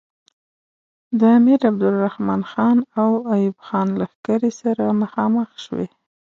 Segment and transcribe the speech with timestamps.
[1.19, 5.87] د امیر عبدالرحمن خان او ایوب خان لښکرې سره مخامخ شوې.